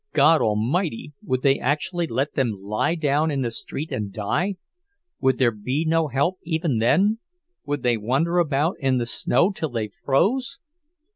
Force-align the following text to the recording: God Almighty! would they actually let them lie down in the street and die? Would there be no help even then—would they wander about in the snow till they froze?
God 0.13 0.41
Almighty! 0.41 1.13
would 1.23 1.43
they 1.43 1.59
actually 1.59 2.07
let 2.07 2.33
them 2.33 2.57
lie 2.59 2.95
down 2.95 3.29
in 3.29 3.43
the 3.43 3.51
street 3.51 3.91
and 3.91 4.11
die? 4.11 4.55
Would 5.19 5.37
there 5.37 5.51
be 5.51 5.85
no 5.87 6.07
help 6.07 6.39
even 6.41 6.79
then—would 6.79 7.83
they 7.83 7.97
wander 7.97 8.39
about 8.39 8.77
in 8.79 8.97
the 8.97 9.05
snow 9.05 9.51
till 9.51 9.69
they 9.69 9.91
froze? 10.03 10.57